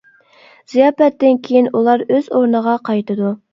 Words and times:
زىياپەتتىن 0.73 1.37
كېيىن 1.49 1.69
ئۇلار 1.75 2.05
ئۆز 2.09 2.33
ئورنىغا 2.35 2.77
قايتىدۇ. 2.91 3.33